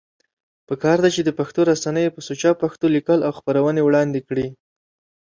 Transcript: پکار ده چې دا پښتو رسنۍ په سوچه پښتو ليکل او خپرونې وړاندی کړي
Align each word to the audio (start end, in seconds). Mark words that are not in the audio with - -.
پکار 0.67 0.97
ده 1.03 1.09
چې 1.15 1.21
دا 1.27 1.33
پښتو 1.39 1.59
رسنۍ 1.71 2.05
په 2.15 2.19
سوچه 2.27 2.51
پښتو 2.61 2.85
ليکل 2.95 3.19
او 3.27 3.31
خپرونې 3.39 3.81
وړاندی 3.83 4.21
کړي 4.27 4.47